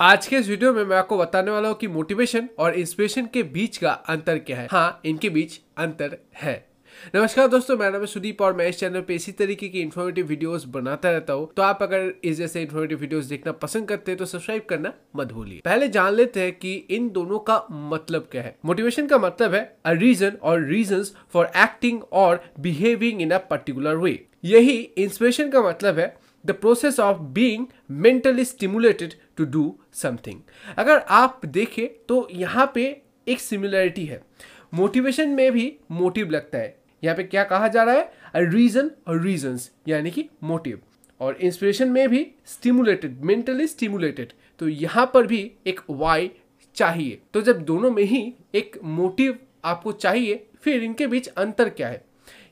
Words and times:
आज 0.00 0.26
के 0.26 0.36
इस 0.36 0.48
वीडियो 0.48 0.72
में 0.72 0.82
मैं 0.84 0.96
आपको 0.96 1.16
बताने 1.18 1.50
वाला 1.50 1.68
हूँ 1.68 1.76
कि 1.76 1.88
मोटिवेशन 1.88 2.48
और 2.58 2.74
इंस्पिरेशन 2.74 3.28
के 3.34 3.42
बीच 3.42 3.76
का 3.76 3.90
अंतर 3.90 4.38
क्या 4.38 4.56
है। 4.56 4.66
हाँ 4.70 5.00
इनके 5.04 5.28
बीच 5.30 5.58
अंतर 5.78 6.16
है। 6.36 6.54
नमस्कार 7.14 7.48
दोस्तों, 7.48 7.76
मेरा 7.76 7.90
नाम 7.90 8.00
है 8.00 8.06
सुदीप 8.06 8.42
और 8.42 8.52
मैं 8.56 8.66
इस 8.68 8.78
चैनल 8.78 9.00
पे 9.00 9.14
इसी 9.14 9.32
तरीके 9.32 9.68
की 9.68 9.80
इन्फॉर्मेटिव 9.80 10.26
वीडियोस 10.26 10.64
बनाता 10.66 11.10
रहता 11.10 11.32
हूँ। 11.32 11.48
तो 11.56 11.62
आप 11.62 11.82
अगर 11.82 12.12
इस 12.24 12.36
जैसे 12.36 12.62
इन्फॉर्मेटिव 12.62 12.98
वीडियोस 12.98 13.24
देखना 13.24 13.52
पसंद 13.54 13.88
करते 13.88 14.12
हैं 14.12 14.18
तो 14.18 14.26
सब्सक्राइब 14.26 14.66
करना 14.70 14.92
मत 15.16 15.32
भूलिए। 15.32 15.60
पहले 15.64 15.88
जान 15.88 16.12
लेते 16.14 16.40
हैं 16.40 16.52
कि 16.52 16.74
इन 16.74 17.08
दोनों 17.10 17.38
का 17.40 17.60
मतलब 17.72 18.28
क्या 18.32 18.42
है। 18.42 18.56
मोटिवेशन 18.64 19.06
का 19.06 19.18
मतलब 19.18 19.54
है 19.54 19.64
अ 19.86 19.92
रीजन 19.94 20.36
और 20.42 20.62
रीजन 20.64 21.04
फॉर 21.32 21.50
एक्टिंग 21.56 22.02
और 22.14 22.44
behaving 22.60 23.22
in 23.22 23.30
a 23.30 23.38
particular 23.50 23.96
way 23.96 24.18
यही 24.44 24.78
इंस्पिरेशन 24.98 25.50
का 25.50 25.62
मतलब 25.62 25.98
है 25.98 26.14
the 26.44 26.52
process 26.52 26.98
of 27.00 27.18
being 27.34 27.66
mentally 27.92 28.44
stimulated 28.44 29.14
to 29.36 29.44
do 29.44 29.74
something 29.94 30.40
अगर 30.78 30.98
आप 30.98 31.40
देखें 31.46 31.86
तो 32.08 32.26
यहाँ 32.32 32.70
पे 32.74 32.84
एक 33.28 33.40
सिमिलरिटी 33.40 34.04
है। 34.06 34.20
मोटिवेशन 34.74 35.28
में 35.28 35.50
भी 35.52 35.72
मोटिव 35.90 36.30
लगता 36.30 36.58
है। 36.58 36.76
यहाँ 37.02 37.16
पे 37.16 37.22
क्या 37.24 37.44
कहा 37.44 37.68
जा 37.68 37.82
रहा 37.82 37.94
है? 37.94 38.12
रीजन 38.36 38.90
और 39.08 39.20
रीजन्स 39.22 39.70
यानी 39.88 40.10
कि 40.10 40.28
मोटिव 40.44 40.80
और 41.20 41.36
इंस्पिरेशन 41.36 41.88
में 41.88 42.08
भी 42.08 42.26
स्टिमुलेटेड 42.46 43.20
मेंटली 43.20 43.66
स्टिमुलेटेड 43.66 44.32
तो 44.60 44.68
यहाँ 44.68 45.10
पर 45.14 45.26
भी 45.26 45.40
एक 45.66 45.80
वाई 45.90 46.30
चाहिए। 46.76 47.20
तो 47.34 47.40
जब 47.42 47.62
दोनों 47.64 47.90
में 47.90 48.02
ही 48.02 48.34
एक 48.54 48.78
मोटिव 48.84 49.38
आपको 49.64 49.92
चाहिए, 49.92 50.46
फिर 50.60 50.82
इनके 50.82 51.06
बीच 51.06 51.28
अंतर 51.28 51.68
क्या 51.68 51.88
है? 51.88 52.04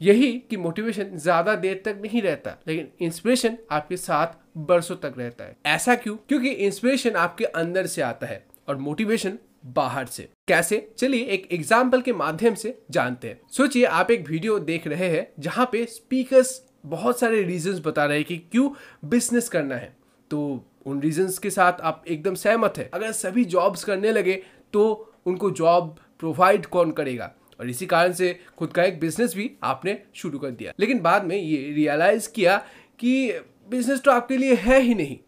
यही 0.00 0.32
कि 0.50 0.56
मोटिवेशन 0.56 1.16
ज़्यादा 1.16 1.54
देर 1.56 1.80
तक 1.84 1.98
नहीं 2.02 2.22
रहता, 2.22 2.56
लेकिन 2.68 2.88
इंस्पिरेशन 3.00 3.56
आपके 3.70 3.96
साथ 3.96 4.38
बरसों 4.58 4.96
तक 4.96 5.14
रहता 5.18 5.44
है। 5.44 5.56
ऐसा 5.66 5.94
क्यों? 5.94 6.16
क्योंकि 6.28 6.48
इंस्पिरेशन 6.48 7.16
आपके 7.16 7.44
अंदर 7.44 7.86
से 7.86 8.02
आता 8.02 8.26
है 8.26 8.44
और 8.68 8.76
मोटिवेशन 8.78 9.38
बाहर 9.66 10.06
से। 10.06 10.28
कैसे? 10.48 10.86
चलिए 10.98 11.24
एक 11.24 11.46
एग्ज़ाम्पल 11.52 12.00
के 12.00 12.12
माध्यम 12.14 12.54
से 12.54 12.78
जानते 12.90 13.28
हैं। 13.28 13.40
सोचिए, 13.48 13.84
आप 13.84 14.10
एक 14.10 14.28
वीडियो 14.28 14.58
देख 14.60 14.86
रहे 14.86 15.08
हैं 15.08 15.26
जहाँ 15.40 15.68
पे 15.72 15.84
स्पीकर्स 15.86 16.60
बहुत 16.86 17.20
सारे 17.20 17.42
रीजंस 17.42 17.80
बता 17.84 18.04
रहे 18.04 18.16
हैं 18.16 18.26
कि 18.26 18.36
क्यों 18.52 18.70
बिज़नेस 19.04 19.48
करना 19.48 19.74
है। 19.74 19.94
तो 20.30 20.64
उन 20.86 21.00
रीजंस 21.00 21.38
के 21.38 21.50
साथ 21.50 21.80
आप 21.82 22.04
एकदम 22.08 22.34
सहमत 22.36 22.78
है। 22.78 22.88
अगर 22.94 23.12
सभी 23.12 23.44
जॉब्स 23.46 23.84
करने 23.84 24.12
लगे 24.12 24.42
तो 24.72 25.12
उनको 25.26 25.50
जॉब 25.52 25.96
प्रोवाइड 26.20 26.66
कौन 26.66 26.90
करेगा? 26.92 27.30
और 27.60 27.70
इसी 27.70 27.86
कारण 27.86 28.12
से 28.12 28.38
खुद 28.58 28.72
का 28.72 28.82
एक 28.82 28.98
बिज़नेस 29.00 29.34
भी 29.34 29.50
आपने 29.62 29.98
शुरू 30.14 30.38
कर 30.38 30.50
दिया। 30.50 30.72
लेकिन 30.80 31.00
बाद 31.00 31.24
में 31.24 31.36
ये 31.36 31.72
रियलाइज़ 31.72 32.30
किया 32.32 32.56
कि 32.98 33.32
बिज़नेस 33.70 34.00
तो 34.00 34.10
आपके 34.10 34.36
लिए 34.36 34.54
है 34.54 34.80
ही 34.80 34.94
नहीं। 34.94 35.18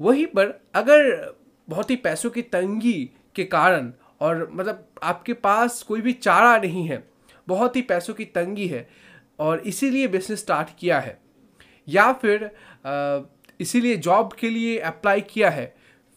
वहीं 0.00 0.26
पर 0.26 0.60
अगर 0.74 1.34
बहुत 1.68 1.90
ही 1.90 1.96
पैसों 1.96 2.30
की 2.30 2.42
तंगी 2.42 3.10
के 3.34 3.44
कारण 3.44 3.92
और 4.20 4.48
मतलब 4.52 4.86
आपके 5.02 5.32
पास 5.34 5.82
कोई 5.82 6.00
भी 6.00 6.12
चारा 6.12 6.56
नहीं 6.58 6.86
है, 6.88 7.02
बहुत 7.48 7.76
ही 7.76 7.82
पैसों 7.82 8.14
की 8.14 8.24
तंगी 8.26 8.66
है 8.66 8.88
और 9.38 9.60
इसीलिए 9.60 10.08
बिज़नेस 10.08 10.40
स्टार्ट 10.40 10.68
किया 10.78 11.00
है, 11.00 11.18
या 11.88 12.12
फिर 12.12 12.50
इसीलिए 13.60 13.96
जॉब 13.98 14.32
के 14.32 14.50
लिए 14.50 14.78
अप्लाई 14.78 15.20
किया 15.20 15.50
है, 15.50 15.74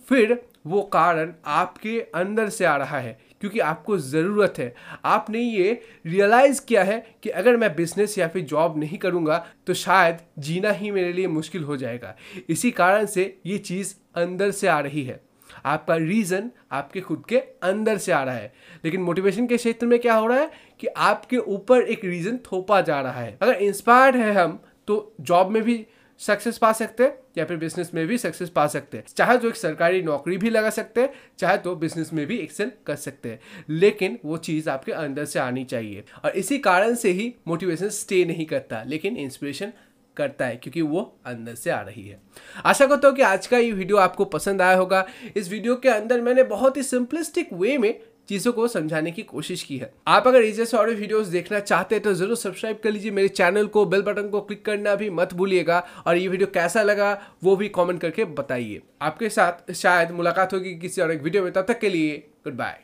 फिर 0.08 0.42
वो 0.68 0.81
कारण 0.94 1.34
आपके 1.46 2.00
अंदर 2.16 2.50
से 2.50 2.66
आ 2.66 2.76
रहा 2.78 3.00
है। 3.00 3.18
क्योंकि 3.44 3.60
आपको 3.60 3.98
ज़रूरत 3.98 4.54
है। 4.58 4.74
आपने 5.06 5.40
ये 5.40 5.72
रियलाइज़ 6.06 6.62
किया 6.66 6.84
है 6.84 6.98
कि 7.24 7.30
अगर 7.30 7.58
मैं 7.58 7.76
बिज़नेस 7.76 8.18
या 8.18 8.28
फिर 8.28 8.44
जॉब 8.44 8.78
नहीं 8.80 8.98
करूँगा 8.98 9.38
तो 9.68 9.74
शायद 9.74 10.20
जीना 10.40 10.72
ही 10.72 10.92
मेरे 10.92 11.12
लिए 11.14 11.28
मुश्किल 11.28 11.64
हो 11.64 11.78
जाएगा। 11.78 12.16
इसी 12.50 12.72
कारण 12.72 13.06
से 13.06 13.24
ये 13.46 13.58
चीज़ 13.58 13.94
अंदर 14.16 14.52
से 14.52 14.68
आ 14.68 14.80
रही 14.80 15.04
है। 15.04 15.20
आपका 15.66 15.96
रीज़न 15.96 16.50
आपके 16.72 17.02
खुद 17.02 17.24
के 17.30 17.38
अंदर 17.64 17.98
से 17.98 18.12
आ 18.12 18.24
रहा 18.24 18.36
है। 18.36 18.54
लेकिन 18.86 19.02
मोटिवेशन 19.02 19.48
के 19.48 19.58
क्षेत्र 19.58 19.88
में 19.88 20.00
क्या 20.00 20.16
हो 20.16 20.28
रहा 20.28 20.40
है 20.40 20.52
कि 20.80 20.88
आपके 20.88 21.38
ऊपर 21.38 21.82
एक 21.82 22.06
रीज़न 22.06 22.38
थोपा 22.46 22.82
जा 22.82 23.02
रहा 23.02 23.22
है। 23.22 23.38
अगर 23.42 23.53
इंस्पायर्ड 23.56 24.16
है 24.16 24.32
हम 24.34 24.59
तो 24.88 25.16
जॉब 25.22 25.52
में 25.52 25.62
भी 25.64 25.86
सक्सेस 26.25 26.57
पा 26.57 26.72
सकते 26.72 27.03
हैं, 27.03 27.17
या 27.38 27.45
फिर 27.45 27.57
बिज़नेस 27.57 27.91
में 27.94 28.07
भी 28.07 28.17
सक्सेस 28.17 28.50
पा 28.50 28.67
सकते 28.67 28.97
हैं। 28.97 29.06
चाहे 29.17 29.38
तो 29.38 29.47
एक 29.47 29.56
सरकारी 29.56 30.01
नौकरी 30.01 30.38
भी 30.38 30.50
लगा 30.50 30.69
सकते 30.69 31.01
हैं, 31.01 31.09
चाहे 31.39 31.57
तो 31.57 31.75
बिज़नेस 31.75 32.13
में 32.13 32.25
भी 32.28 32.38
एक्सेल 32.38 32.72
कर 32.88 32.95
सकते 32.95 33.29
हैं। 33.29 33.39
लेकिन 33.69 34.19
वो 34.25 34.38
चीज़ 34.38 34.69
आपके 34.69 34.91
अंदर 34.91 35.25
से 35.25 35.39
आनी 35.39 35.63
चाहिए। 35.63 36.03
और 36.25 36.31
इसी 36.31 36.57
कारण 36.57 36.95
से 36.95 37.11
ही 37.11 37.34
मोटिवेशन 37.47 37.89
स्टे 37.89 38.25
नहीं 38.25 38.45
करता, 38.45 38.84
लेकिन 38.84 39.17
इंस्पिरेशन 39.17 39.73
करता 40.17 40.45
है, 40.45 40.56
क्योंकि 40.56 40.81
वो 40.81 41.19
अंदर 41.25 41.56
से 41.56 41.69
आ 41.69 41.81
रही 41.81 42.07
है। 42.07 42.22
आशा 42.66 42.85
करता 42.85 43.07
हूँ 43.07 43.16
कि 43.16 43.22
आज 43.22 43.47
का 43.47 43.57
ये 43.57 43.72
वीडियो 43.72 43.97
आपको 43.97 44.25
पसंद 44.25 44.61
आया 44.61 44.78
होगा। 44.78 45.05
इस 45.38 45.50
वीडियो 45.50 45.75
के 45.75 45.90
अंदर 45.90 46.22
मैंने 46.22 46.44
बहुत 46.44 46.78
ही 46.78 46.84
सिंपलिस्टिक 46.84 47.53
वे 47.53 47.78
में 47.78 48.00
चीज़ों 48.29 48.51
को 48.53 48.67
समझाने 48.67 49.11
की 49.11 49.22
कोशिश 49.23 49.63
की 49.63 49.78
है। 49.78 49.91
आप 50.07 50.28
अगर 50.28 50.41
इस 50.41 50.56
जैसे 50.57 50.78
और 50.78 50.89
वीडियोस 50.89 51.28
देखना 51.28 51.59
चाहते 51.61 51.95
हैं 51.95 52.03
तो 52.03 52.13
ज़रूर 52.13 52.35
सब्सक्राइब 52.38 52.79
कर 52.84 52.91
लीजिए। 52.91 53.11
मेरे 53.11 53.28
चैनल 53.29 53.67
को 53.67 53.85
बेल 53.85 54.01
बटन 54.01 54.29
को 54.29 54.41
क्लिक 54.41 54.63
करना 54.66 54.95
भी 54.95 55.09
मत 55.11 55.34
भूलिएगा। 55.34 55.79
और 56.07 56.17
ये 56.17 56.28
वीडियो 56.28 56.47
कैसा 56.53 56.84
लगा, 56.84 57.11
वो 57.44 57.56
भी 57.56 57.69
कॉमेंट 57.69 58.01
करके 58.01 58.25
बताइए। 58.34 58.81
आपके 59.01 59.29
साथ 59.29 59.72
शायद 59.73 60.11
मुलाकात 60.13 60.53
होगी 60.53 60.75
किसी 60.79 61.01
और 61.01 61.11
एक 61.11 61.22
वीडियो 61.23 61.44
में। 61.44 61.51
तब 61.53 61.66
तक 61.67 61.79
के 61.79 61.89
लिए 61.89 62.17
गुड 62.44 62.57
बाय 62.57 62.79